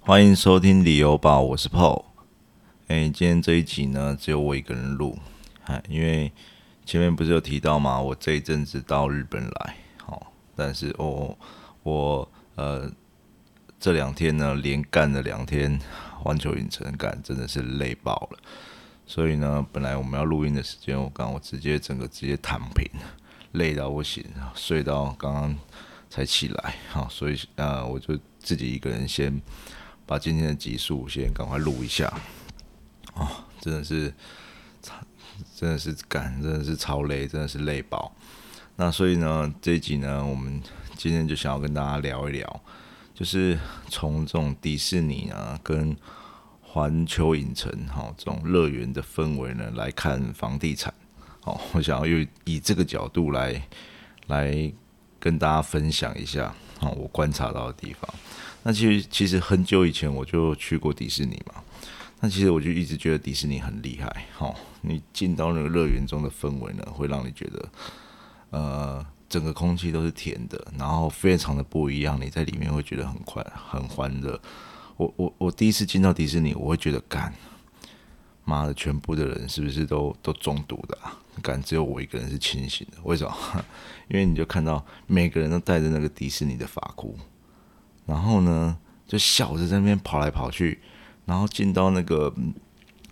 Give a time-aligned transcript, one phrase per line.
[0.00, 2.04] 欢迎收听理由吧，我是 Paul。
[2.88, 5.18] 哎，今天这一集呢，只有我一个人录，
[5.64, 6.32] 哎，因为
[6.86, 11.36] 前面不是有提到吗，我这一阵子到日本来，好，但是哦，
[11.82, 12.90] 我呃
[13.78, 15.78] 这两天呢，连干了两天
[16.22, 18.38] 环球影城，干真的是累爆了。
[19.12, 22.90] 所以呢，本来我们要录音的时间，我刚我直接整个直接躺平，
[23.52, 25.58] 累到不行，睡到刚刚
[26.08, 29.38] 才起来，好，所以呃，我就自己一个人先。
[30.06, 32.12] 把今天的集数先赶快录一下，
[33.14, 33.28] 哦，
[33.60, 34.12] 真的是，
[35.54, 38.14] 真的是赶，真的是超累，真的是累爆。
[38.76, 40.60] 那所以呢，这一集呢，我们
[40.96, 42.62] 今天就想要跟大家聊一聊，
[43.14, 43.58] 就是
[43.88, 45.94] 从这种迪士尼啊，跟
[46.72, 50.92] 环球影城哈这种乐园的氛围呢来看房地产。
[51.44, 53.60] 哦，我想要用以这个角度来
[54.28, 54.72] 来
[55.20, 58.08] 跟大家分享一下，哦，我观察到的地方。
[58.62, 61.62] 那其实其实很久以前我就去过迪士尼嘛，
[62.20, 67.68] 那其实我就一直觉得迪士尼很厉害，哈，你进到那个乐园中的氛围呢，会让你觉得，
[68.48, 74.40] 呃，整个空气都是甜的，然后非常的不一样，你在里面会觉得很快很欢乐。
[75.02, 77.32] 我我我第一次进到迪士尼，我会觉得，干，
[78.44, 81.18] 妈的，全部的人是不是都都中毒的啊？
[81.42, 83.34] 干，只有我一个人是清醒的，为什么？
[84.08, 87.16] 因为你就看到每个人都带着那个迪士尼的发箍。
[88.06, 88.76] 然后呢，
[89.06, 90.80] 就笑着在那边跑来跑去，
[91.24, 92.34] 然后进到那个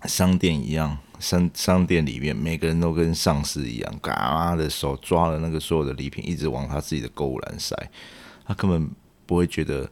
[0.05, 7.75] 商店一样，商商店里面，每个人都跟丧尸一样，嘎的手抓了那个所有的礼品，一直往他自己的购物篮塞。
[8.45, 8.89] 他根本
[9.25, 9.89] 不会觉得，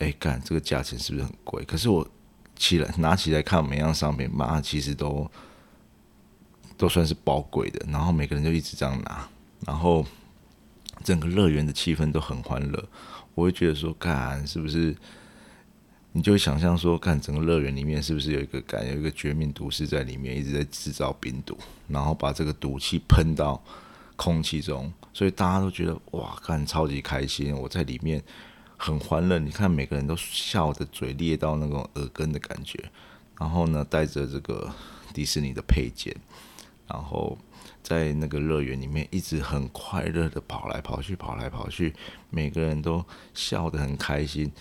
[0.00, 1.64] 哎，干这个价钱是不是很贵？
[1.64, 2.06] 可是我
[2.56, 5.30] 起来拿起来看每样商品，妈，其实都
[6.76, 7.86] 都算是宝贵的。
[7.90, 9.28] 然后每个人就一直这样拿，
[9.66, 10.04] 然后
[11.04, 12.88] 整个乐园的气氛都很欢乐。
[13.34, 14.96] 我会觉得说，看是不是，
[16.12, 21.56] 你就想象说，看整个乐园里面是不是有一个感，有一个绝命毒师在里面一直在制造病毒，
[21.88, 23.62] 然后把这个毒气喷到
[24.16, 28.22] 空气中，所以大家都觉得哇，看超级开心，我在里面
[28.80, 29.38] 很欢乐。
[29.38, 32.82] 你看每个人都笑的嘴裂到那种耳根的感觉，
[33.38, 34.72] 然后呢，带着这个
[35.12, 36.16] 迪士尼的配件，
[36.88, 37.36] 然后。
[37.82, 41.94] 在那个乐园里面，一直很快乐的跑来跑去，跑来跑去，
[42.28, 44.52] 每个人都笑得很开心。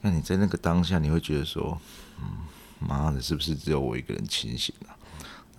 [0.00, 1.80] 那你在那个当下，你会觉得说，
[2.18, 2.26] 嗯，
[2.80, 4.98] 妈的，是不是只有我一个人清醒啊？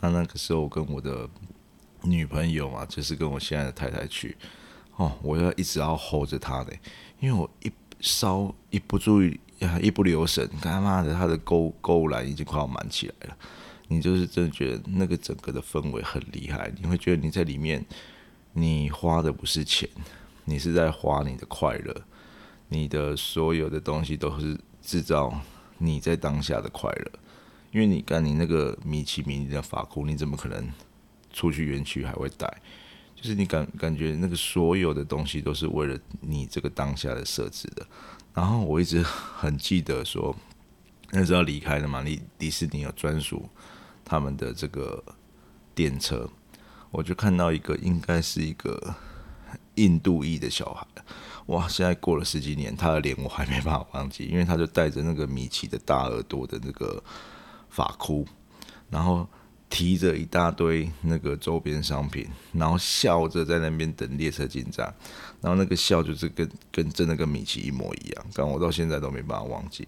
[0.02, 1.28] 那那个时候，我跟我的
[2.02, 4.36] 女朋友嘛，就是跟我现在的太太去，
[4.98, 6.74] 哦，我要一直要 hold 着她的，
[7.22, 7.72] 因为我一
[8.06, 9.40] 稍一不注意，
[9.82, 13.38] 一不留神，他妈的，他的勾勾栏已经快要满起来了。
[13.88, 17.84] 你就是真的觉得那个整个的氛围很厉害，你会觉得你在里面，
[18.54, 19.90] 你花的不是钱，
[20.44, 21.96] 你是在花你的快乐，
[22.70, 25.34] 你的所有的东西都是制造
[25.80, 27.12] 你在当下的快乐。
[27.72, 30.72] 因为你看你那个米奇米妮的法箍，你怎么可能
[31.34, 32.62] 出去园区还会戴？
[33.26, 37.84] 就是你感感觉那个所有的东西都是为了你这个当下的设置的。
[38.36, 40.36] 然后我一直很记得说，
[41.10, 43.50] 那时候离开了嘛，你迪士尼有专属。
[44.08, 45.04] 他们的这个
[45.74, 46.30] 电车，
[46.92, 48.94] 我就看到一个，应该是一个
[49.74, 50.86] 印度裔的小孩，
[51.48, 51.68] 哇！
[51.68, 57.04] 现在过了十几年，他的脸我还没办法忘记，因为他就带着那个米奇的大耳朵的那个
[57.68, 58.28] 发箍，
[58.92, 59.28] 然后
[59.70, 64.94] 提着一大堆那个周边商品，然后笑着在那边等列车进站，
[65.42, 69.88] 然后那个笑就是跟跟真的跟米奇一模一样，但我到现在都没办法忘记。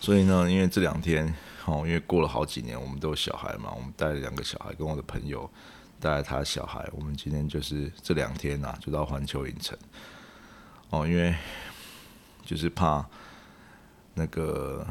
[0.00, 1.34] 所以呢，因为这两天。
[1.64, 5.48] 哦，因为过了好几年，我们都有小孩嘛，我们带了两个小孩，跟我的朋友
[6.00, 9.78] 带了他小孩，我们今天就是这两天呐，就到环球影城。
[10.90, 11.32] 哦，因为
[12.44, 13.06] 就是怕
[14.14, 14.84] 那个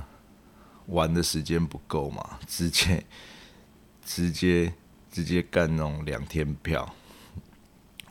[0.85, 3.03] 玩的时间不够嘛，之前
[4.13, 4.73] 直接
[5.09, 6.93] 直接干那种两天票，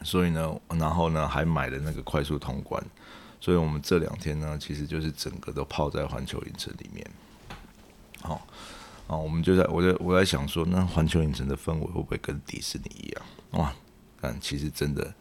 [0.02, 2.82] 所以呢，然后呢还买了那个快速通关，
[3.38, 7.06] 所以我们这两天呢，其实就是整个都泡在环球影城里面。
[8.22, 8.46] 好，
[9.08, 13.22] 啊，我们就在，我在我在想说，那环球影城的氛围会不会跟迪士尼一样？
[13.50, 13.74] 哇，
[14.22, 15.14] 但其实真的，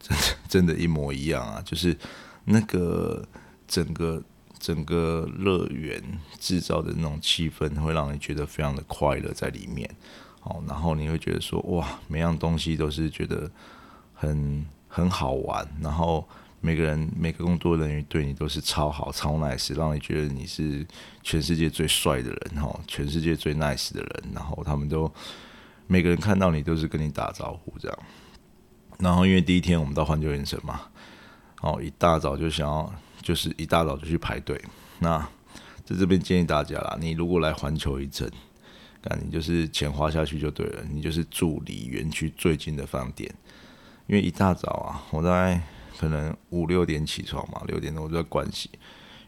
[0.00, 1.62] 真的真的，一模一样啊！
[1.64, 1.96] 就是
[2.44, 3.24] 那个
[3.68, 4.20] 整个
[4.60, 6.00] 整个乐园
[6.38, 9.90] 制造的那种气氛，会让你觉得非常的快乐在里面。
[10.38, 13.50] 好，然后你会觉得说，哇，每样东西都是觉得
[14.14, 16.24] 很很好玩，然后。
[16.62, 20.86] 每个人每个工作人员对你都是超好超 nice，让你觉得你是
[21.22, 25.10] 全世界最帅的人哈，全世界最 nice 的人，然后他们都
[25.86, 27.98] 每个人看到你都是跟你打招呼这样。
[28.98, 30.82] 然后因为第一天我们到环球影城嘛，
[31.62, 34.60] 哦，一大早就想要，就是一大早就去排队。
[34.98, 35.18] 那
[35.84, 38.30] 在这边建议大家啦，你如果来环球影城，
[39.02, 43.32] 那你就是钱花下去就对了，你就是住离园区最近的饭店。
[44.06, 45.60] 因为一大早啊，我在
[45.98, 48.68] 可能五六点起床嘛，六点钟我就在关洗，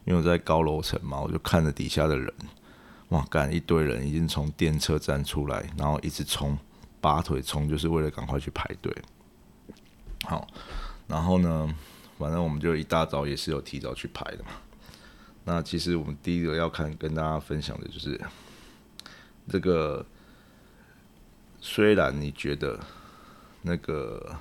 [0.04, 2.32] 因为我在高楼层嘛，我就看着底下的人。
[3.10, 6.58] 哇，干一堆人已经从电车站出来，然后一直冲，
[7.00, 8.90] 拔腿冲，就是为了赶快去排队。
[10.24, 10.46] 好，
[11.06, 11.74] 然后呢，
[12.22, 14.50] 反正我们就一大早也是有提早去排的嘛。
[15.44, 18.20] 那其实我们第一个要看跟大家分享的就是
[19.48, 20.06] 这个，
[21.60, 22.78] 虽然你觉得
[23.62, 24.38] 那个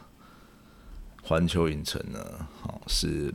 [1.24, 3.34] 环球影城呢，好是。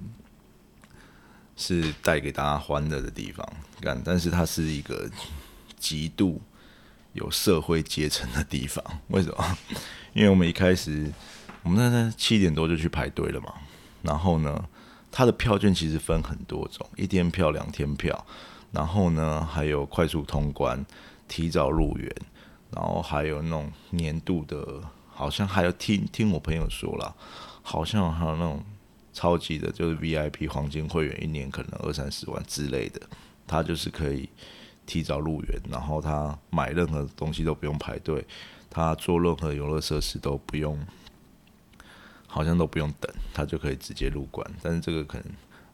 [1.58, 3.50] 是带给大家欢乐的地方，
[3.80, 5.08] 但，但是它是一个
[5.78, 6.38] 极度
[7.14, 8.84] 有社会阶层的地方。
[9.08, 9.58] 为什么？
[10.12, 11.10] 因为我们一开始，
[11.62, 13.54] 我们那在七点多就去排队了嘛。
[14.06, 14.64] 然后呢，
[15.10, 18.24] 它的票券其实分很多种，一天票、两天票，
[18.70, 20.86] 然后呢还有快速通关、
[21.26, 22.10] 提早入园，
[22.70, 24.80] 然后还有那种年度的，
[25.12, 27.14] 好像还有听听我朋友说了，
[27.62, 28.62] 好像还有那种。
[29.18, 33.00] 超级的，就是 VIP 黄金会员，一年可能二三十万之类的，
[33.46, 34.28] 他就是可以
[34.84, 38.22] 提早入园，然后他买任何东西都不用排队，
[38.68, 40.78] 他做任何游乐设施都不用，
[42.36, 44.46] 好像都不用等，他就可以直接入馆。
[44.62, 45.26] 但是这个可能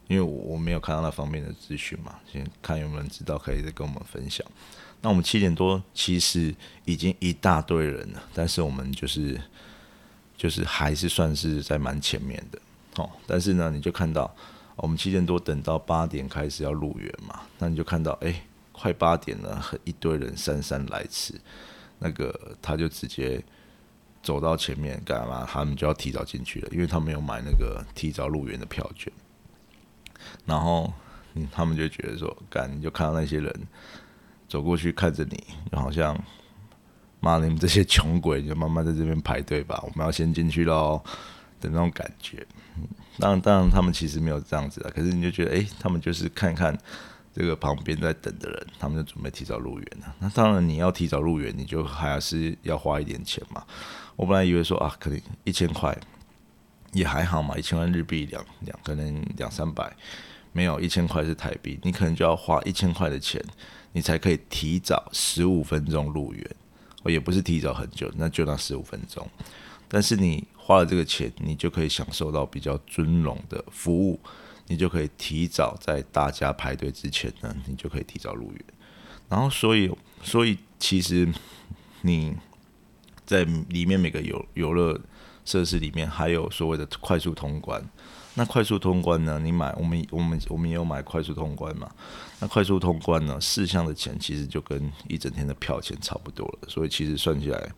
[0.07, 4.47] 因为我没有看到那方面的资讯嘛，先看有没有人知道，可以再跟我们分享。
[5.01, 6.55] 那我们七点多其实
[6.85, 9.41] 已经一大堆人了，但是我们就是
[10.37, 12.61] 就是还是算是在蛮前面的。
[13.03, 14.33] 哦，但是呢，你就看到
[14.77, 21.35] 我们七点多等到八点开始要入园嘛，那你就看到哎，快八点了，一堆人姗姗来迟，
[21.99, 23.43] 那个他就直接
[24.23, 25.47] 走到前面干嘛？
[25.51, 29.13] 他们就要提早进去了，因为他们有买那个提早入园的票券。
[30.47, 30.93] 然后
[31.35, 33.53] 嗯，他们就觉得说，干你就看到那些人
[34.49, 36.19] 走过去看着你，好像
[37.21, 41.03] 妈你们这些穷鬼，就慢慢在这边排队吧，我们要先进去喽。
[41.61, 42.45] 的那种感觉，
[43.21, 44.91] 当然，当然，他们其实没有这样子的。
[44.91, 46.77] 可是你就觉得，哎，他们就是看看
[47.33, 50.13] 这个旁边在等的人，他们就准备提早入园了。
[50.19, 53.65] 那当然，你要提早入园，你就还是要花一点钱嘛。
[54.17, 55.97] 我本来以为说啊，可能一千块
[56.93, 59.91] 也还好嘛，一千万日币两两，可能两三百，
[60.53, 63.43] 没有一千块是台币，你可能就要花一千块的钱，
[63.93, 66.57] 你才可以提早十五分钟入园。
[67.05, 69.29] 哦，也不是提早很久，那就那十五分钟。
[69.89, 74.21] 但是你花了这个钱，你就可以享受到比较尊荣的服务，
[74.69, 78.65] 你就可以提早在大家排队之前呢，你就可以提早入园。
[79.29, 79.91] 然后，所以，
[80.23, 81.27] 所以其实
[82.03, 82.37] 你
[83.33, 85.01] 在里面每个游游乐
[85.45, 87.83] 设施里面，还有所谓的快速通关。
[88.35, 89.41] 那快速通关呢？
[89.43, 91.91] 你买我们我们我们也有买快速通关嘛？
[92.39, 93.41] 那快速通关呢？
[93.41, 97.73] 四项的钱其实就跟一整天的票钱差不多了，所以其实算起来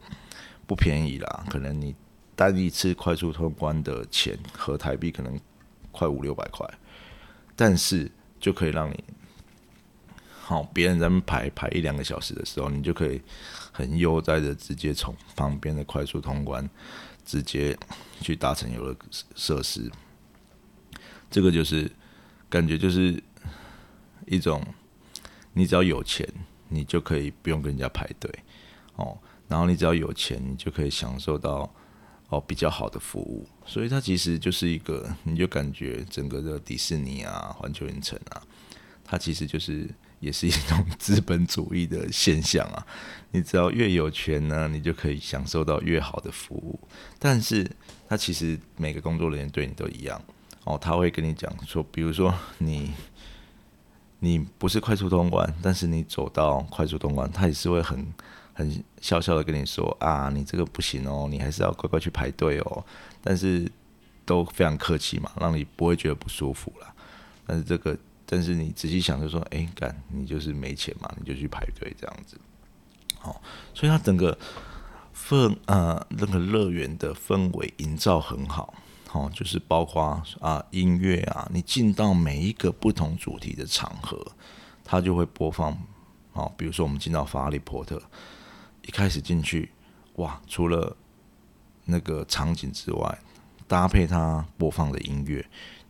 [0.66, 1.44] 不便宜啦。
[1.48, 1.94] 可能你。
[2.36, 5.38] 单一次快速通关的钱和台币可能
[5.92, 6.68] 快五六百块，
[7.54, 8.10] 但是
[8.40, 9.04] 就可以让你
[10.42, 13.22] 好，别人在那排排一两个小时的时候，你就可以
[13.74, 16.70] 很悠哉的直接从旁边的快速通关
[17.24, 17.76] 直接
[18.20, 18.96] 去搭乘游乐
[19.34, 19.90] 设施。
[21.28, 21.90] 这个就是
[22.48, 23.20] 感觉就是
[24.26, 24.64] 一种，
[25.52, 26.24] 你只要有钱，
[26.68, 28.30] 你就可以不用跟人家排队
[28.94, 31.68] 哦，然后你只要有钱，你就可以享受到。
[32.30, 38.42] 哦，比较好的服务，所以它其实就是一个，你就感觉整个的迪士尼啊、环球影城啊，
[39.04, 39.88] 它其实就是
[40.20, 42.86] 也是一种资本主义的现象啊。
[43.32, 46.78] 你只要越有钱呢，你就可以享受到越好的服务。
[47.18, 47.68] 但是
[48.08, 50.20] 他其实每个工作人员对你都一样
[50.64, 52.92] 哦，他会跟你讲说，比如说你
[54.20, 58.06] 你不是快速通关，但是你走到快速通关，他也是会很。
[58.56, 62.86] 很笑笑的跟你说啊，你这个不行哦，你还是要乖乖去排队哦。
[63.20, 63.68] 但是
[64.24, 66.94] 都非常客气嘛，让你不会觉得不舒服啦。
[67.44, 72.38] 但是这个，但是你仔细想就说，哎，干，你就是没钱嘛，你就去排队这样子。
[73.18, 73.40] 好，
[73.72, 74.36] 所以它整个
[75.14, 78.74] 氛呃那个乐园的氛围营造很好，
[79.08, 84.24] 好，就是包括啊音乐啊，你进到每一个不同主题的场合，
[84.84, 85.78] 它就会播放。
[86.32, 88.02] 好，比如说我们进到法利波特。
[88.86, 89.70] 一开始进去，
[90.16, 90.38] 哇！
[90.46, 90.94] 除了
[91.86, 93.18] 那个场景之外，
[93.66, 95.42] 搭配它播放的音乐，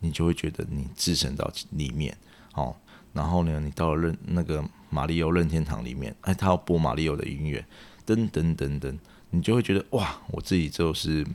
[0.04, 2.14] 你就会觉得你置身到里面。
[2.52, 2.76] 哦，
[3.14, 7.64] 然后呢，你到了任那个马里奥任天堂里面，哎，他要播马里奥的音乐，
[8.06, 8.96] 噔噔噔噔，
[9.30, 11.26] 你就会觉得哇，我自己就是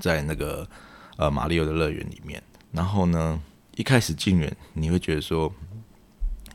[0.00, 0.66] 在那个
[1.18, 2.42] 呃马里奥的乐园里面。
[2.72, 3.40] 然后呢，
[3.76, 5.52] 一开始进园，你会觉得说，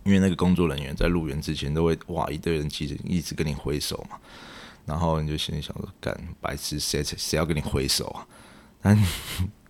[0.03, 4.17] 因为那个工作人员在入园之前都会哇一堆人其实一直跟你挥手嘛，
[4.85, 8.27] 然后你就心里想说，干白痴，谁谁要跟你挥手啊？
[8.81, 8.97] 但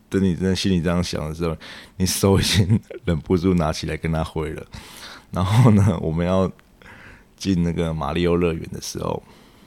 [0.10, 1.56] 等你真的心里这样想的时候，
[1.98, 4.66] 你手已经 忍不住拿起来跟他挥了。
[5.32, 6.52] 然后呢，我们要
[7.38, 9.22] 进那个马里奥乐园的时候，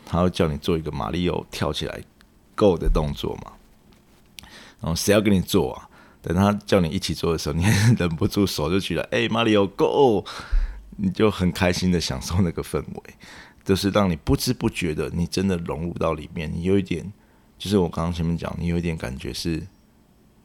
[0.04, 2.00] 他会叫你做一个马里奥跳起来
[2.56, 3.52] Go 的动作嘛。
[4.80, 5.88] 然后谁要跟你做啊？
[6.20, 7.64] 等他叫你一起做的时候，你
[7.96, 10.24] 忍不住手就举了，哎，马里奥 Go！
[10.96, 13.14] 你就很开心的享受那个氛围，
[13.64, 16.50] 就是让你不知不觉的，你真的融入到里面。
[16.52, 17.10] 你有一点，
[17.58, 19.62] 就是我刚刚前面讲，你有一点感觉是。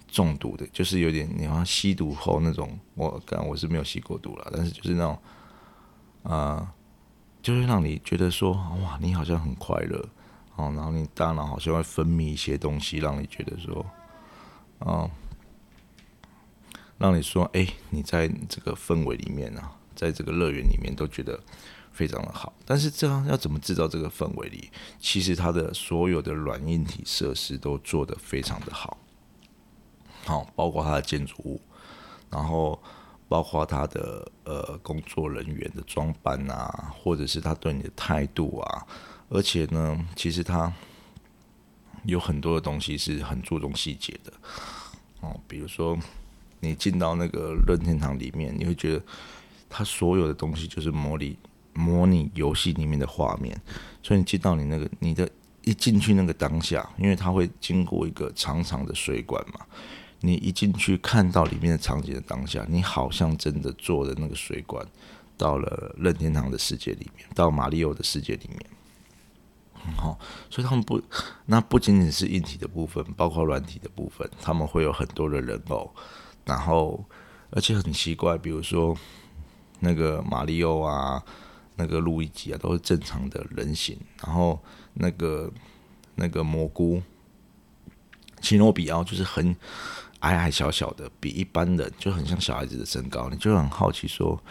[0.07, 5.19] 中毒的，就是有点你好像吸毒后那种，我感我是没有吸过毒了，但是就是那种，
[6.23, 6.73] 啊，
[7.41, 10.09] 就是让你觉得说，哇，你好像很快乐
[10.55, 13.85] 哦，然后你大脑好像会分泌一些东西，让你觉得说，
[14.79, 15.11] 哦，
[16.97, 21.39] 让你说，哎，你在这个氛围里面啊，在这个乐园里面都觉得
[21.91, 22.53] 非常的好。
[22.65, 24.71] 但是这样要怎么制造这个氛围里？
[24.99, 28.97] 其实它的所有的软硬体设施都做得非常的好。
[30.27, 31.61] 好，包括它的建筑物，
[32.29, 32.77] 然后
[33.29, 38.85] 包括他的呃工作人员的装扮啊，或者是他对你的态度啊，
[39.29, 40.73] 而且呢，其实他
[42.03, 44.33] 有很多的东西是很注重细节的
[45.21, 45.33] 哦。
[45.47, 45.97] 比如说，
[46.59, 49.01] 你进到那个任天堂里面，你会觉得
[49.69, 51.37] 它所有的东西就是模拟
[51.73, 53.57] 模拟游戏里面的画面，
[54.03, 55.29] 所以你进到你那个你的
[55.63, 59.65] 一进去那个当下，因为它会经过一个长长的水管嘛。
[60.19, 64.83] 你一进去看到里面的场景的当下，你好像真的坐的那个水管
[65.37, 68.59] 到了任天堂的世界里面，到马里奥的世界里面。
[69.95, 70.17] 好，
[70.49, 70.99] 所以他们不，
[71.45, 75.93] 那不仅仅是硬体的部分，包括软体的部分，他们会有很多的人偶，
[76.45, 77.05] 然后
[77.51, 78.97] 而且很奇怪，比如说
[79.79, 81.23] 那个马里奥啊，
[81.75, 83.95] 那个路易吉啊，都是正常的人形，
[84.25, 84.59] 然后
[84.95, 85.49] 那个
[86.15, 87.01] 那个蘑菇
[88.41, 89.55] 奇诺比奥就是很。
[90.19, 94.41] 矮矮小小的，比一般人就很像小孩子的身高，你就很好奇说，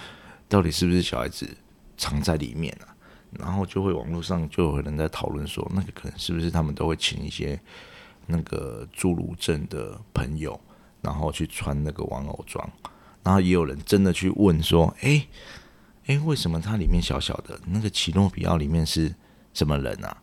[0.48, 1.48] 到底是不是小孩子
[1.96, 2.94] 藏在里面啊？
[3.32, 7.60] 然后就会网络上就有人在讨论说，那个可能是不是他们都会请一些
[8.26, 10.58] 那个侏儒症的朋友，
[11.02, 12.66] 然后去穿那个玩偶装，
[13.22, 15.26] 然后也有人真的去问说，哎
[16.06, 17.58] 哎，为什么它里面小小的？
[17.66, 19.12] 那个奇诺比奥里面是
[19.52, 20.16] 什么人啊？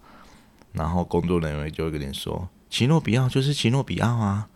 [0.72, 4.50] 然后工作人员就会跟你说，奇诺比奥就是奇诺比奥啊。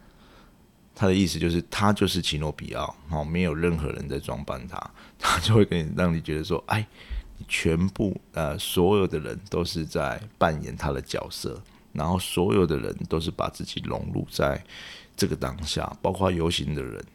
[0.99, 4.81] 他的意思就是，他就是奇诺比奥，哦，没有任何人在装扮他，
[5.19, 6.83] 他就会给你让你觉得说，哎，
[7.37, 11.61] 你全部呃所有的人都是在扮演他的角色，
[11.93, 14.59] 然后所有的人都是把自己融入在
[15.15, 17.05] 这个当下，包括游行的人。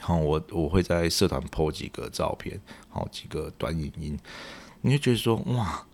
[0.00, 4.16] 好，我我会在社团 po 几个照片，好几个短影音，
[4.82, 5.84] 你会觉得说，哇，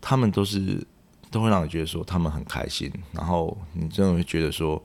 [0.00, 0.82] 他们都是
[1.30, 4.82] 都会让你觉得说他们很开心，然后你真的会觉得说。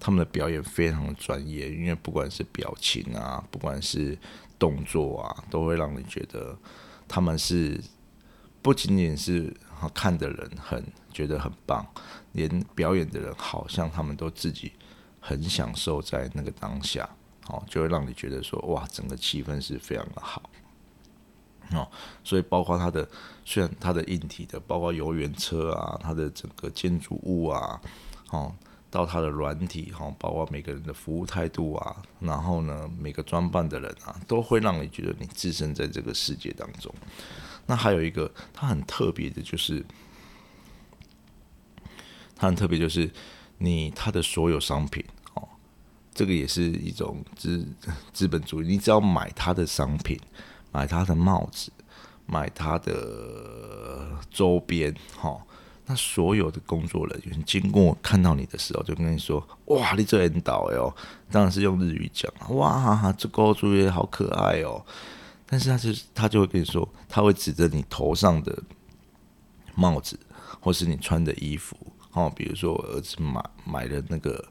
[0.00, 4.16] 他们的表演非常的专业，因为不管是表情啊，不管是
[4.58, 6.56] 动作啊，都会让你觉得
[7.08, 7.80] 他们是
[8.62, 9.52] 不仅仅是
[9.92, 11.84] 看的人很觉得很棒，
[12.32, 14.72] 连表演的人好像他们都自己
[15.20, 17.08] 很享受在那个当下，
[17.48, 20.48] 哦，就会让你觉得说哇，整个气氛是非常的好
[21.72, 21.88] 哦。
[22.22, 23.08] 所以包括它的
[23.44, 27.80] 虽然它的硬体的，包括游园车啊，它的整个建筑物啊，
[28.30, 28.54] 哦。
[28.90, 36.92] 到他的软体哈，包括每个人的服务态度啊，然后呢，每个装扮的人啊，都会让你觉得你置身在这个世界当中。
[37.66, 39.84] 那还有一个，它很特别的，就是
[42.34, 43.10] 它很特别，就是
[43.58, 45.04] 你它的所有商品
[45.34, 45.46] 哦，
[46.14, 47.68] 这个也是一种资
[48.14, 48.66] 资本主义。
[48.66, 50.18] 你只要买它的商品，
[50.72, 51.70] 买它的帽子，
[52.24, 55.38] 买它的周边，哈。
[55.90, 59.42] 那所有的工作人员经过看到你的时候，就跟你说
[59.72, 60.94] ：“哇，你这人倒哦！”
[61.32, 64.84] 当然是用日语讲哇，这个主角好可爱哦！”
[65.48, 68.62] 但是他是他就会跟你说，他会指着你头上的
[69.74, 70.20] 帽子，
[70.60, 71.74] 或是你穿的衣服
[72.12, 72.30] 哦。
[72.36, 74.44] 比如说，我儿子买买的那个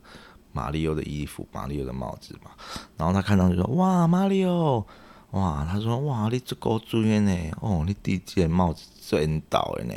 [0.51, 2.49] 马里奥的衣服、马里奥的帽子嘛。
[2.97, 4.83] 然后他看到就说：“哇，马里奥！
[5.31, 7.51] 哇！”他说：“哇，你这个主角呢？
[7.61, 9.93] 哦，你第一件帽子真倒的呢。”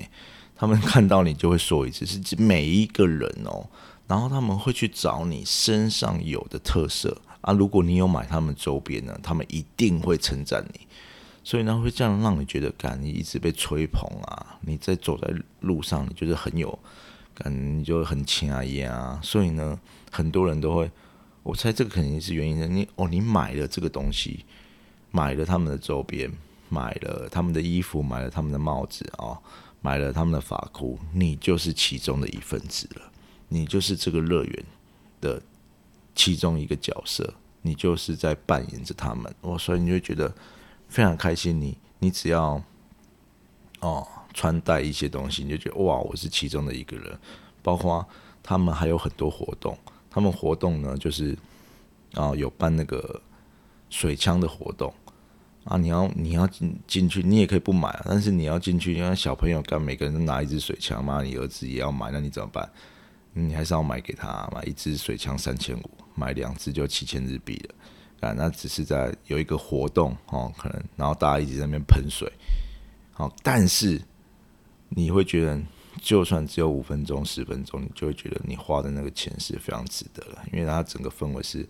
[0.61, 3.67] 他们看到你就会说一次，是每一个人哦，
[4.07, 7.55] 然后他们会去找你身上有的特色啊。
[7.55, 10.87] 如果你有买他们周边呢，他们一定会称赞你，
[11.43, 16.79] 所以呢会这样让你觉得，感你一直被吹捧啊，你在走在路上，你就是很有
[17.35, 19.19] 感，你就很轻啊。
[19.23, 19.81] 所以呢，
[20.13, 20.91] 很多人都会，
[21.43, 22.69] 我猜这个肯定是原因的。
[22.69, 24.45] 你哦，你买了这个东西，
[25.11, 26.31] 买了他们的周边，
[26.69, 29.41] 买了他们的衣服，买了他们的帽子啊，
[29.81, 33.11] 买了他们的法箍，你就是其中的一份子了。
[33.49, 34.65] 你就是这个乐园
[35.21, 35.43] 的
[36.15, 39.35] 其中一个角色，你就是在扮演着他们。
[39.41, 40.33] 我所以你会觉得
[40.89, 41.61] 非常开心。
[41.61, 42.63] 你你只要
[43.81, 47.19] 哦穿戴一些东西，你就觉得哇，我是其中的一个人。
[47.63, 48.07] 包括
[48.43, 49.77] 他们还有很多活动，
[50.09, 51.37] 他们活动呢就是
[52.15, 53.21] 啊有办那个
[53.91, 54.95] 水枪的活动
[55.65, 62.69] 啊，你要你要进进去，你也可以不买，但是你要进去，因为小朋友干每个人都拿一支水枪嘛，你儿子也要买，那你怎么办？
[63.33, 68.33] 你还是要买给他买一支水枪三千五，买两支就七千日币了啊！
[68.33, 72.29] 那只是在有一个活动哦，可能然后大家一直在那边喷水，
[73.13, 74.01] 好，但是
[74.89, 75.61] 你会觉得，
[76.03, 81.65] 就算只有五分钟、十分钟，你就会觉得你花的那个钱是非常值得的，因为它整个氛围是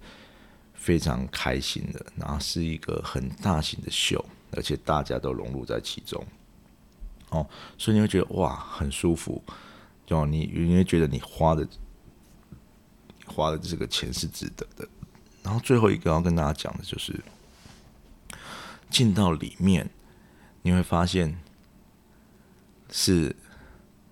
[0.81, 6.27] 非常开心的，然后是一个很大型的秀，而且大家都融入在其中，
[7.29, 7.47] 哦，
[7.77, 9.43] 所以你会觉得哇，很舒服。
[10.09, 11.69] 哦，你你会觉得你花的
[13.27, 14.89] 花的这个钱是值得的。
[15.43, 17.15] 然后最后一个要跟大家讲的就是，
[18.89, 19.89] 进到里面
[20.63, 21.39] 你会发现
[22.91, 23.37] 是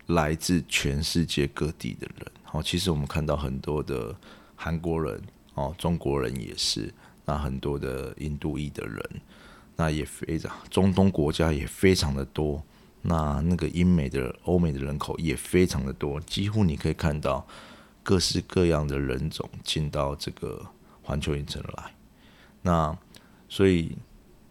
[0.06, 2.30] 来自全世界各地的人。
[2.44, 4.14] 好，其实我们看到很多的
[4.54, 5.20] 韩国人
[5.58, 9.20] 哦，中国人也是，那很多的印度裔的人，
[9.74, 12.62] 那也非常中东国家也非常的多。
[13.02, 17.44] 那那个英美的、欧美的人口也非常的多，几乎你可以看到
[18.04, 20.64] 各式各样的人种进到这个
[21.02, 21.94] 环球影城来。
[22.62, 22.96] 那
[23.48, 23.96] 所以，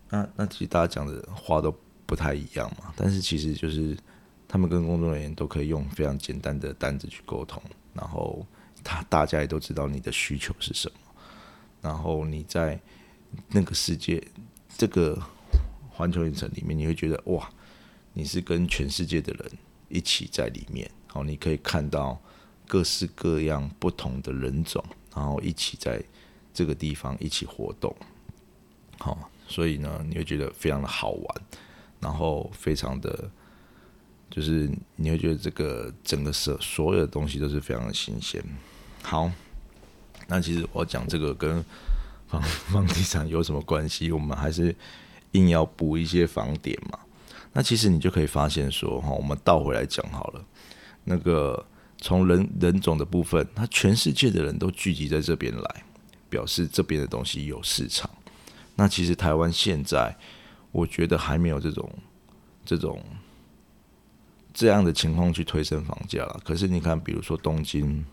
[0.10, 1.74] 那那其实大家讲的话都
[2.06, 2.92] 不太一样嘛。
[2.96, 3.96] 但是其实就是
[4.48, 7.62] 他们跟工作人员都可以用非常简单的单子去沟通，
[7.94, 8.46] 然后
[8.88, 10.98] 他大家也都知道你的需求是什么。
[11.82, 12.80] 然后你在
[13.50, 14.26] 那个世界
[14.78, 15.22] 这个
[15.90, 17.50] 环球影城里面，你会觉得哇！
[18.14, 19.52] 你是跟全世界的人
[19.90, 22.20] 一起在里面，好，你可以看到
[22.66, 26.02] 各式各样不同的人种，然后一起在
[26.52, 27.96] 这个地方一起活动，
[28.98, 31.42] 好，所以呢，你会觉得非常的好玩，
[32.00, 33.30] 然后非常的，
[34.32, 38.44] 就是你会觉得这个整个社所有的东西都是非常的新鲜。
[39.04, 39.32] 好，
[40.28, 41.64] 那其实我讲这个跟
[42.28, 44.12] 房房地产有什么关系？
[44.12, 44.76] 我们还是
[45.32, 47.00] 硬要补一些房点嘛。
[47.54, 50.46] 那其实你就可以发现说，哈，我们倒回来讲好了，
[51.06, 51.66] 那个
[51.98, 55.84] 从人人种的部分，他全世界的人都聚集在这边来，
[56.30, 58.10] 表示这边的东西有市场。
[58.76, 60.16] 那其实台湾现在，
[60.72, 61.90] 我觉得还没有这种
[62.64, 63.02] 这种
[64.54, 66.40] 这样的情况去推升房价了。
[66.44, 68.06] 可是你看，比如说东京，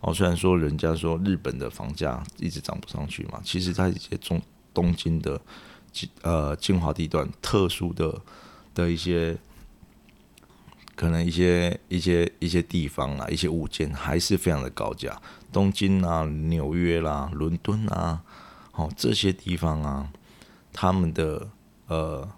[0.00, 4.40] 哦，虽然说人家说日本的房价一直涨不上去嘛，其实它一些中
[4.72, 5.40] 东京的
[6.22, 8.20] 呃精华地段特殊的。
[8.74, 9.36] 的一些
[10.94, 15.20] 可能一些一些一些地方啊，一些物件还是非常的高价。
[15.52, 18.22] 东京啊、纽约啦、伦敦啊，
[18.70, 20.12] 哦这些地方啊，
[20.72, 21.50] 他们的
[21.88, 22.28] 呃，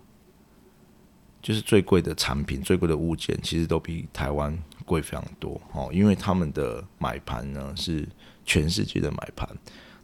[1.42, 4.58] 就是最贵的产品、最贵的物件，其实都比台湾
[4.90, 5.88] 贵非常多哦。
[5.92, 8.08] 因为他们的买盘呢是
[8.44, 9.48] 全世界的买盘，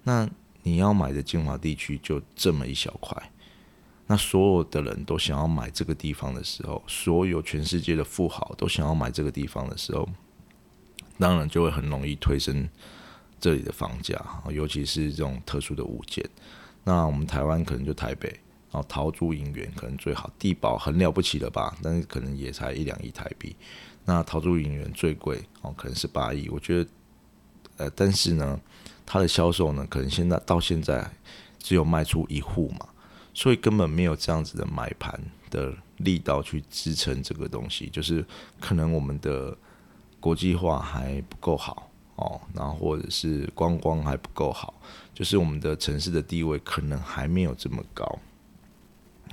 [0.05, 0.29] 那
[0.63, 3.31] 你要买的精华地区就这么一小块。
[4.07, 10.09] 那所有的人都想要买这个地方的时候，所有全世界的富豪都想要买这个地方的时候，
[11.19, 12.69] 当然就会很容易推升
[13.41, 14.17] 这里的房价，
[14.51, 16.25] 尤其是这种特殊的物件。
[16.85, 18.29] 那我们台湾可能就台北，
[18.71, 21.77] 然后桃竹银元可能最好，地保很了不起了吧？
[21.83, 23.57] 但是可能也才一两亿台币。
[24.07, 26.49] 那桃竹影园最贵哦，可能是八亿。
[26.49, 26.91] 我觉得，
[27.77, 28.59] 呃，但是呢，
[29.05, 31.07] 它的销售呢，可能现在到现在
[31.59, 32.87] 只有卖出一户嘛。
[33.35, 38.25] 所以根本没有这样子的买盘的力道去支撑这个东西，就是
[38.59, 39.55] 可能我们的
[40.19, 44.73] 国际化还不够好哦，然后或者是观光还不够好，
[45.13, 48.19] 就是我们的城市的地位可能还没有这么高。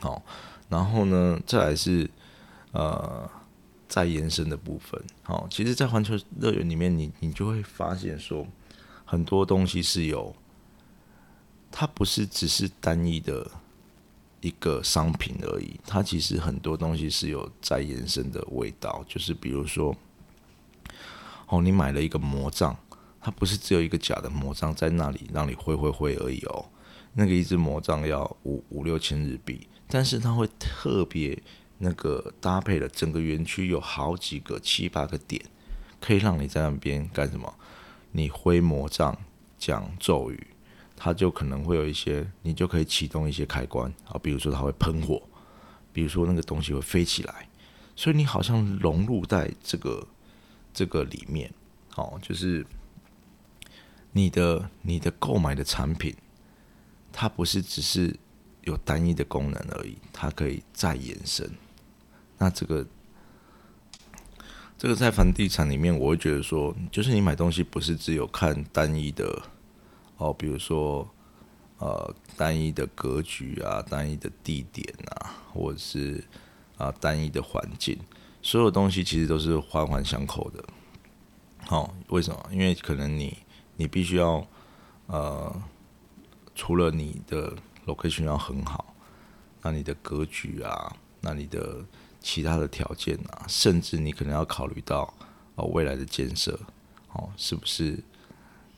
[0.01, 0.21] 好，
[0.67, 2.09] 然后呢，再来是
[2.73, 3.29] 呃
[3.93, 4.99] 再延伸的部分。
[5.21, 8.47] 好，其实，在环球乐园里面，你你就会发现说，
[9.05, 10.35] 很多东西是有，
[11.71, 13.51] 它不是只是单一的。
[14.41, 19.95] 一个商品而已，它其实很多东西是有在延伸的味道，就是比如说，
[21.47, 22.75] 哦，你买了一个魔杖，
[23.21, 26.65] 它不是只有一个假的魔杖在那里让你挥挥挥而已哦，
[27.13, 31.41] 那个一支魔杖要五五六千日币，但是它会特别
[31.83, 35.43] 那个搭配了整个园区有好几个七八个点，
[35.99, 37.53] 可以让你在那边干什么？
[38.11, 39.15] 你挥魔杖、
[39.59, 40.47] 讲咒语，
[40.95, 45.21] 它就可能会有一些，你就可以启动一些开关啊，比如说它会喷火，
[45.91, 47.49] 比如说那个东西会飞起来，
[47.95, 50.07] 所以你好像融入在这个
[50.73, 51.51] 这个里面，
[51.95, 52.65] 哦，就是
[54.11, 56.15] 你的你的购买的产品，
[57.11, 58.15] 它不是只是
[58.61, 61.51] 有单一的功能而已，它可以再延伸。
[62.43, 62.85] 那这个，
[64.77, 69.41] 这个在房地产里面，我会觉得说，就是你买东西不是只有看单一的
[70.17, 71.09] 哦，比如说
[71.77, 76.21] 呃单一的格局啊，单一的地点啊，或者是
[76.77, 77.97] 啊单一的环境，
[78.41, 80.61] 所有东西其实都是环环相扣的。
[81.59, 82.49] 好，为什么？
[82.51, 83.37] 因为可能你
[83.77, 84.45] 你必须要
[85.07, 85.63] 呃，
[86.53, 88.93] 除了你的 location 要很好，
[89.61, 91.85] 那你的格局啊，那你的
[92.23, 95.13] 其他的条件啊，甚至你可能要考虑到
[95.55, 96.57] 哦未来的建设，
[97.11, 98.01] 哦是不是？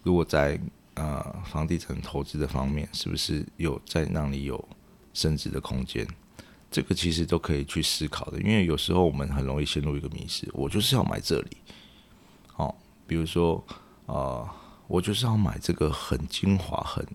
[0.03, 0.59] 如果在
[0.95, 4.67] 呃房地产投资的方面，是不是有在让你有
[5.13, 6.05] 升值的空间？
[6.69, 8.41] 这个其实都可以去思考的。
[8.41, 11.57] 因为有时候我们很容易陷入一个迷失，我就是要买这里，
[12.57, 12.75] 哦，
[13.07, 13.63] 比如说
[14.07, 14.47] 呃
[14.87, 17.05] 我就是要买这个很精华、很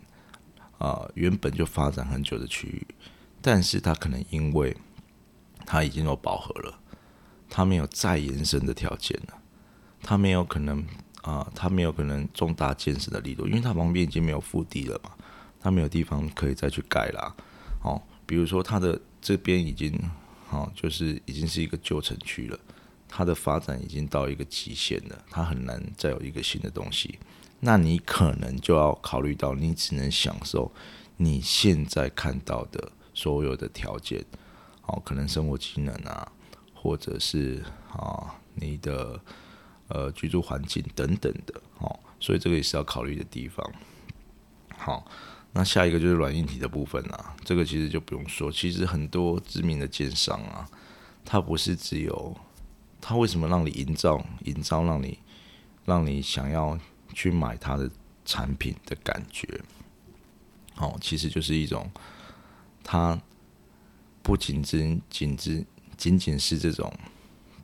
[0.78, 2.86] 啊原本就发展很久的区域，
[3.42, 4.76] 但是它可能因为
[5.70, 6.80] 它已经有饱和了，
[7.48, 9.38] 它没有再延伸的条件了，
[10.02, 10.84] 它没有可能
[11.22, 15.12] 啊，它没有可能重大建设的力度，因为它旁边已经没有腹地了嘛，
[15.60, 17.32] 它没有地方可以再去盖啦。
[17.84, 19.96] 哦，比如说它的这边已经，
[20.50, 22.58] 哦，就是已经是一个旧城区了，
[23.06, 27.16] 它的发展已经到一个极限了，它很难再有一个新的东西，
[27.60, 30.72] 那你可能就要考虑到，你只能享受
[31.18, 34.24] 你现在看到的所有的条件。
[34.90, 36.32] 哦，可能生活机能啊，
[36.74, 39.20] 或者是啊你的
[39.86, 43.64] 呃居住环境等等的，哦，所以这个也是要考虑的地方。
[44.76, 45.06] 好，
[45.52, 50.68] 那下一个就是软硬体的部分啦，这个其实就不用说，其实很多知名的奸商啊，
[51.24, 52.36] 他不是只有
[53.00, 55.18] 他为什么让你营造营造让你
[55.84, 56.76] 让你想要
[57.14, 57.88] 去买他的
[58.24, 59.46] 产品的感觉，
[60.78, 61.88] 哦，其实就是一种
[62.82, 63.16] 他。
[64.30, 65.66] 不仅仅仅只
[65.96, 66.88] 仅仅是这种，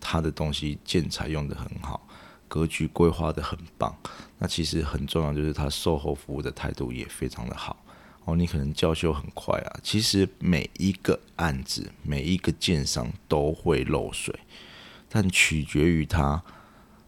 [0.01, 2.05] 他的东西建材用的很好，
[2.49, 3.97] 格局规划的很棒。
[4.37, 7.77] 那其实很重要就是他售后服务的态度也非常的好。
[8.25, 9.79] 哦，你可能交修很快啊。
[9.81, 14.37] 其实每一个案子，每一个建商都会漏水，
[15.09, 16.43] 但取决于它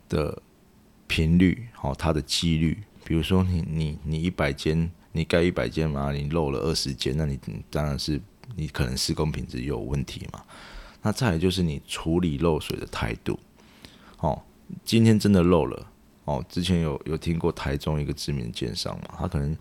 [0.09, 0.41] 的
[1.09, 2.79] 频率，哦，它的几率。
[3.05, 7.37] 比如说你你你一百间，你盖一百间嘛，你漏了二十间，那你
[7.69, 8.23] 当然是。
[8.57, 10.43] 你可能施工品质有问题嘛？
[11.03, 13.39] 那再来就是你处理漏水的态度。
[14.19, 14.43] 哦，
[14.85, 15.87] 今天真的漏了
[16.25, 16.45] 哦。
[16.49, 19.15] 之前有有听过台中一个知名的建商嘛？
[19.17, 19.57] 他可能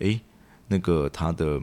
[0.00, 0.20] 诶，
[0.68, 1.58] 那个他的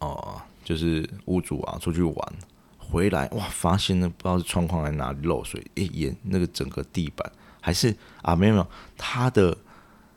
[0.00, 2.32] 哦，就是屋主啊出去玩
[2.76, 8.66] 回来哇，发现那不知道是窗框在哪里漏水，诶，沿那个整个地板还是啊没有没有，
[8.98, 9.56] 他的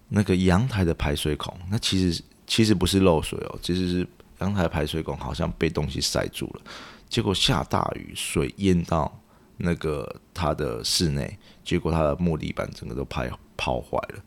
[0.09, 4.07] 那个阳台的排水孔，那其实其实不是漏水哦，其实是。
[4.39, 6.61] 阳台排水孔好像被东西塞住了，
[7.09, 9.11] 结果下大雨，水淹到
[9.57, 14.23] 那个他的室内，结果他的木地板整个都拍泡坏了。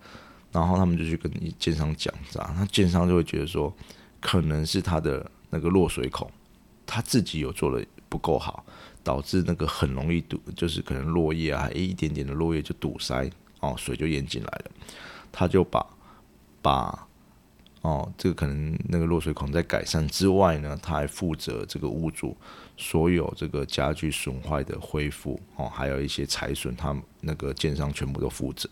[0.50, 2.52] 然后他们就去跟建商讲，咋？
[2.58, 3.72] 那建商就会觉得说，
[4.20, 6.28] 可能是他的那个落水孔，
[6.84, 8.64] 他自己有做的不够好，
[9.04, 14.70] 导致那个很容易堵，就是可能落叶啊，一点点的落叶就堵塞，哦，水就淹进来了。
[15.30, 15.86] 他就把
[16.60, 17.06] 把。
[17.82, 22.36] 哦，这个可能那个落水孔在改善之外呢，他还负责这个屋主
[22.76, 28.68] 所有这个家具损坏的恢复哦，还有一些财损，他那个建商全部都负责。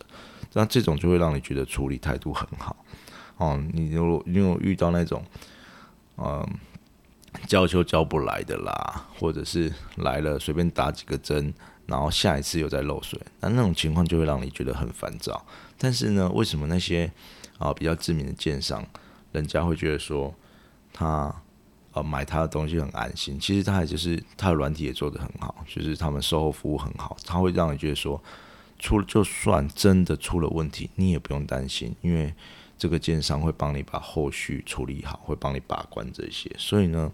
[0.52, 2.76] 那这种就会让你觉得处理态度很好
[3.38, 3.58] 哦。
[3.72, 5.24] 你如果因为遇到那种
[6.18, 6.46] 嗯
[7.46, 11.54] 交修交不来的啦，或者是来了随便打几个针，
[11.86, 15.46] 然后下一次又在漏水，那那种情况就会让你觉得很烦躁。
[15.78, 17.10] 但是呢，为什么那些？
[17.58, 18.86] 啊，比较知名的建商，
[19.32, 20.32] 人家会觉得说
[20.92, 21.34] 他
[21.92, 23.38] 呃买他的东西很安心。
[23.38, 27.16] 其实他也就是他的软体也做得很好，就是他们售后服务很好。
[27.24, 28.22] 他会让你觉得说，
[28.78, 32.32] 出就算真的出了问题，你也不用担心，因为
[32.78, 36.48] 这个建商会帮你把后续处理好，会帮你把关这些。
[36.56, 37.10] 所以呢，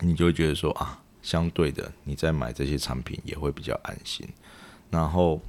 [0.00, 4.28] 你就会觉得说啊，相对的你在买这些产品也会比较安心。
[4.90, 5.40] 然后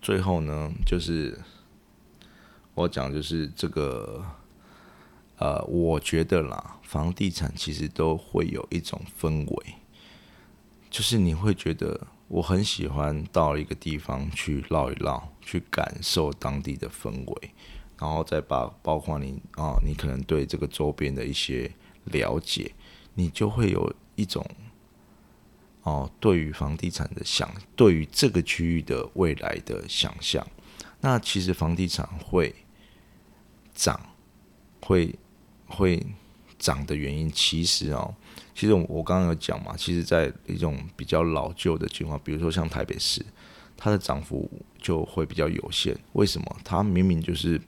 [0.00, 1.36] 最后呢，就是。
[2.74, 4.24] 我讲就是这个，
[5.38, 9.74] 呃，我觉得啦，房地产其实都会有一种氛围，
[10.90, 17.50] 就是你会觉得我很喜欢到一个地方去绕一绕，去感受当地的氛围，
[17.98, 21.70] 然后再把包括你啊，你可能对这个周边的一些
[22.06, 22.72] 了解，
[23.14, 24.44] 你就会有一种
[25.82, 30.44] 哦，对于房地产的想，对于这个区域的未来的想象。
[31.00, 32.54] 那其实房地产会
[33.74, 34.00] 涨，
[34.80, 35.14] 会
[35.66, 36.04] 会
[36.58, 38.14] 涨的原因，其实哦。
[38.54, 43.20] 其实我刚刚有讲嘛，其实，在一种比较老旧的情况，比如说像台北市，
[43.76, 45.98] 它的涨幅就会比较有限。
[46.12, 46.56] 为什么？
[46.62, 47.60] 它明明就是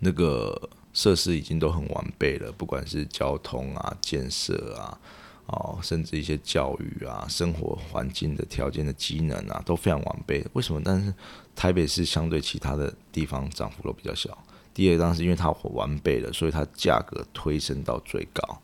[0.00, 4.98] 那个设施已经都很完备了，不管是交通啊、建设啊，
[5.46, 10.44] 哦，甚至一些教育啊、生活环境的条件的机能啊，都非常完备。
[10.54, 10.82] 为什么？
[10.84, 11.14] 但是
[11.54, 14.36] 台北市相对其他的地方涨幅都比较小。
[14.74, 18.60] 第二，当然是因为它完备了，所以它价格推升到最高。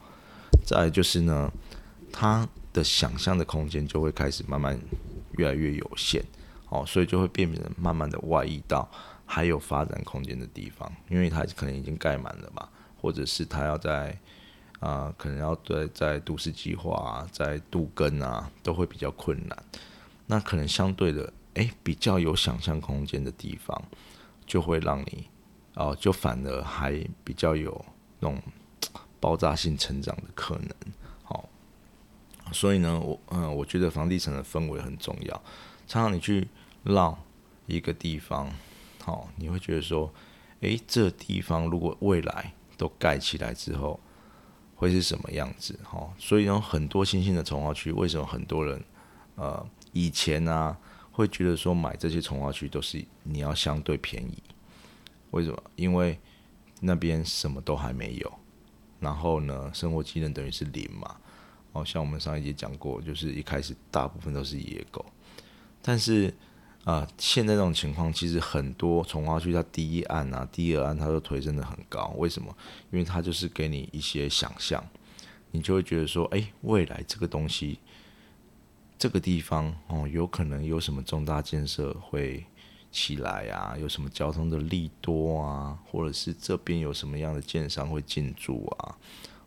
[0.67, 1.51] 再就是呢，
[2.13, 4.79] 他的想象的空间就会开始慢慢
[5.39, 6.23] 越来越有限，
[6.69, 8.89] 哦，所以就会变成慢慢的外溢到
[9.25, 12.69] 还有发展空间的地方，因为它可能已经盖满了嘛，
[13.01, 14.19] 或者是他要在
[14.81, 19.57] 啊，可能要在在都市计划啊，在杜根啊，都会比较困难。
[20.27, 23.83] 那可能相对的，哎，比较有想象空间的地方，
[24.47, 25.27] 就会让你
[25.81, 26.93] 哦，就反而还
[27.25, 27.85] 比较有
[28.19, 28.41] 那种。
[29.23, 30.75] 爆炸性成长的可能，
[31.23, 31.47] 好，
[32.53, 35.43] 所以呢，我嗯，我觉得房地产的氛围很重要。
[35.87, 36.49] 常常你去
[36.85, 37.19] 绕
[37.67, 38.51] 一个地方，
[39.05, 40.11] 好，你会觉得说，
[40.61, 44.01] 诶，这地方如果未来都盖起来之后，
[44.75, 45.79] 会是什么样子？
[45.85, 48.83] 哈，所以有很多新兴的从化区，为什么很多人
[49.35, 50.75] 呃以前呢
[51.13, 54.43] 会觉得说买这些从化区都是你要相对便宜？
[55.31, 55.63] 为什么？
[55.77, 56.19] 因为
[56.81, 58.33] 那边什么都还没有。
[58.99, 61.17] 然后呢，生活机能等于是零嘛。
[61.73, 65.07] 哦，像我们上一节讲过，就是一开始大部分都是野狗。
[65.81, 66.35] 但是
[66.85, 72.13] 啊，现在这种情况，其实很多从化区它第一案啊、第二案它都推升的很高。
[72.19, 72.55] 为什么？
[72.91, 74.85] 因为它就是给你一些想象，
[75.53, 77.79] 你就会觉得说，哎，未来这个东西，
[78.99, 82.45] 这个地方哦，有可能有什么重大建设会。
[82.93, 88.97] 起来啊，有什么交通的利多啊，或者是这边有什么样的建商会进驻啊，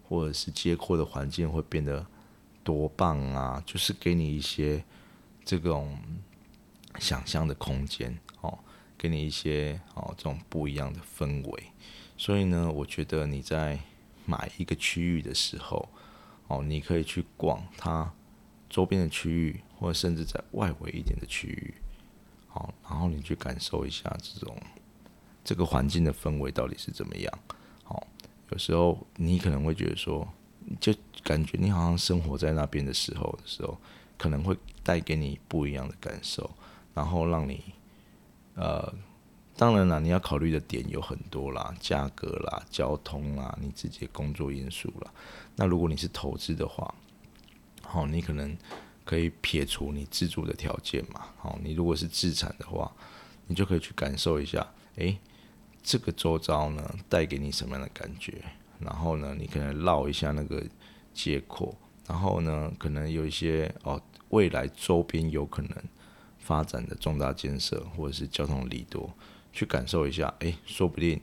[0.07, 2.05] 或者是街廓的环境会变得
[2.63, 4.83] 多棒啊，就是给你一些
[5.43, 5.97] 这种
[6.99, 8.57] 想象的空间哦，
[8.97, 11.63] 给你一些哦这种不一样的氛围。
[12.15, 13.77] 所以呢，我觉得你在
[14.25, 15.89] 买一个区域的时候，
[16.47, 18.13] 哦，你可以去逛它
[18.69, 21.73] 周边的区域，或者甚至在外围一点的区域。
[22.55, 24.55] 好，然后你去感受一下这种
[25.43, 27.39] 这个环境的氛围到底是怎么样。
[27.83, 28.05] 好，
[28.51, 30.27] 有时候你可能会觉得说，
[30.79, 33.75] 就感觉你好像生活在那边的时候的时候，
[34.19, 36.47] 可能会带给你不一样的感受，
[36.93, 37.59] 然后让你
[38.53, 38.93] 呃，
[39.57, 45.11] 当然了，你要考虑的点有很多啦，价格啦、交通啦、你自己的工作因素啦。
[45.55, 46.93] 那如果你是投资的话，
[47.81, 48.55] 好，你可能。
[49.05, 51.25] 可以撇除你自住的条件嘛？
[51.37, 52.91] 好，你如果是自产的话，
[53.47, 55.17] 你就可以去感受一下，诶，
[55.81, 58.41] 这个周遭呢带给你什么样的感觉？
[58.79, 60.63] 然后呢，你可能绕一下那个
[61.13, 61.75] 街廓，
[62.07, 65.71] 然后呢，可能有一些哦，未来周边有可能
[66.39, 69.13] 发展的重大建设或者是交通利多，
[69.53, 71.21] 去感受一下，诶，说不定，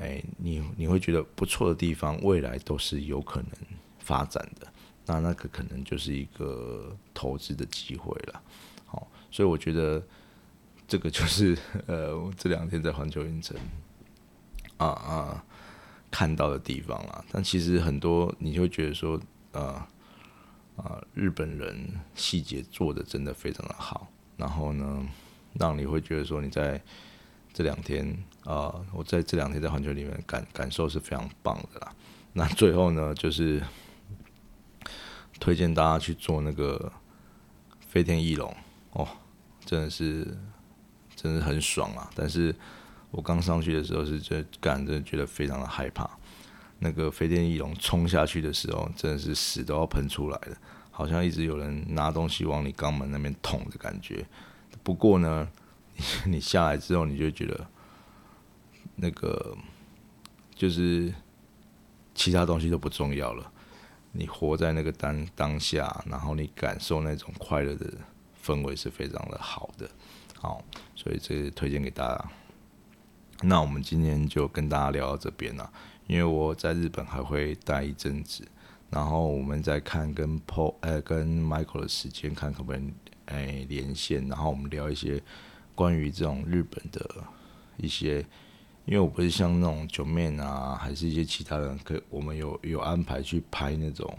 [0.00, 3.50] 诶，你你会觉得不错的地方，未来都是有可能
[3.98, 4.66] 发展的。
[5.06, 8.42] 那那个可能就是一个投资的机会了，
[8.86, 10.02] 好，所以我觉得
[10.88, 11.54] 这个就是
[11.86, 13.54] 呃这两天在环球影城
[14.78, 15.44] 啊啊
[16.10, 17.22] 看到的地方啦。
[17.30, 19.20] 但其实很多你就会觉得说，
[19.52, 19.86] 呃
[20.76, 25.06] 啊日本人细节做的真的非常的好，然后呢，
[25.52, 26.82] 让你会觉得说你在
[27.52, 31.94] 这两天啊，我在这两天在环球里面感感受是非常棒的啦。
[32.32, 33.62] 那最后呢，就是。
[35.40, 36.92] 推荐大家去做那个
[37.80, 38.54] 飞天翼龙
[38.92, 39.06] 哦，
[39.64, 40.36] 真的是
[41.14, 42.10] 真的很爽啊！
[42.14, 42.54] 但是
[43.10, 46.08] 我刚上去的时候是觉得，感真的觉得非常的害怕。
[46.80, 50.56] 那个飞天翼龙冲下去的时候，真的是屎都要喷出来了，
[50.90, 54.26] 好像一直有人拿东西往你肛门那边捅的感觉。
[54.82, 55.48] 不过呢，
[56.26, 57.66] 你下来之后，你就觉得
[58.96, 59.56] 那个
[60.54, 61.14] 就是
[62.14, 63.50] 其他东西都不重要了。
[64.16, 67.92] 你活在那个当当下，然后你感受那种快乐的
[68.42, 69.90] 氛围是非常的好的，
[70.38, 70.62] 好，
[70.94, 72.30] 所以这推荐给大家。
[73.42, 75.68] 那我们今天就跟大家聊到这边了，
[76.06, 78.46] 因为我在日本还会待一阵子，
[78.88, 82.94] 然后我们再看跟 Paul 呃跟 Michael 的时间，看可不可以
[83.26, 85.20] 诶连线，然后我们聊一些
[85.74, 87.04] 关于这种日本的
[87.76, 88.24] 一些，
[88.86, 94.14] 因为我不是像那种九面啊，还是一些其他人，可我们有有安排去拍那种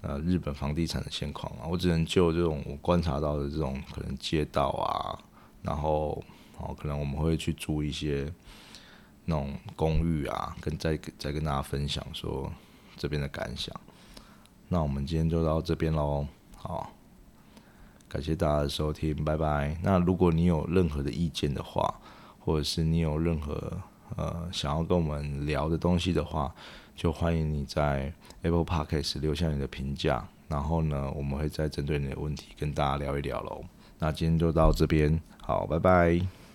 [0.00, 5.16] 呃日本房地产的现况啊，我只能就这种我观察到的这种可能街道啊，
[5.62, 6.22] 然后
[6.58, 8.32] 哦可能我们会去住一些
[9.24, 12.52] 那种公寓啊，跟再再跟大家分享说
[12.96, 13.72] 这边的感想。
[14.68, 16.92] 那我们今天就到这边喽，好，
[18.08, 19.78] 感谢大家的收听，拜拜。
[19.80, 22.00] 那如果你有任何的意见的话，
[22.46, 23.60] 或者是你有任何
[24.14, 26.54] 呃想要跟我们聊的东西的话，
[26.94, 33.64] 就欢迎你在 Apple Podcast 留下你的评价，然后呢，我们会再针对你的问题跟大家聊一聊喽。
[33.98, 36.45] 那今天就到这边，好，拜拜。